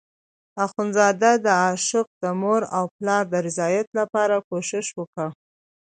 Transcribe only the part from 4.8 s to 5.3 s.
وکړ.